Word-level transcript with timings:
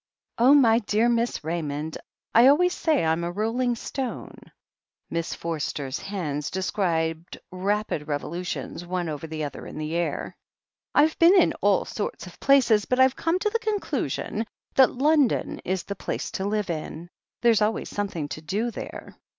"Oh, 0.39 0.55
my 0.55 0.79
dear 0.79 1.07
Miss 1.09 1.43
Raymond! 1.43 1.95
I 2.33 2.47
always 2.47 2.73
say 2.73 3.05
I'm 3.05 3.23
a 3.23 3.31
rolling 3.31 3.75
stone!" 3.75 4.35
Miss 5.11 5.35
Forster's 5.35 5.99
hands 5.99 6.49
described 6.49 7.37
rapid 7.51 8.07
revolutions 8.07 8.83
one 8.83 9.07
over 9.09 9.27
the 9.27 9.43
other 9.43 9.67
in 9.67 9.77
the 9.77 9.93
air. 9.95 10.35
"I've 10.95 11.19
been 11.19 11.35
in 11.39 11.53
all 11.61 11.85
sorts 11.85 12.25
of 12.25 12.39
places, 12.39 12.85
but 12.85 12.99
I've 12.99 13.15
come 13.15 13.37
to 13.37 13.47
the 13.51 13.59
THE 13.59 13.63
HEEL 13.65 13.75
OF 13.75 13.83
ACHILLES 13.83 14.17
117 14.17 14.45
conclusion 14.47 14.47
that 14.73 15.03
London 15.03 15.61
is 15.63 15.83
the 15.83 15.95
place 15.95 16.31
to 16.31 16.45
live 16.47 16.71
in. 16.71 17.07
There's 17.43 17.61
always 17.61 17.87
something 17.89 18.27
to 18.29 18.41
do 18.41 18.71
there. 18.71 19.15